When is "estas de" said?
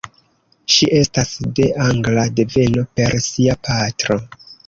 0.99-1.67